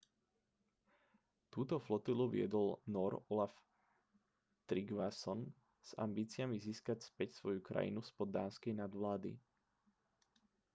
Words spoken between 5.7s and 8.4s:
s ambíciami získať späť svoju krajinu spod